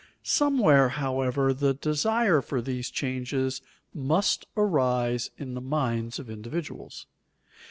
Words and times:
Somewhere, 0.23 0.89
however, 0.89 1.53
the 1.53 1.75
desire 1.75 2.41
for 2.41 2.59
these 2.59 2.89
changes 2.89 3.61
must 3.93 4.47
arise 4.57 5.29
in 5.37 5.53
the 5.53 5.61
minds 5.61 6.17
of 6.17 6.27
individuals. 6.27 7.05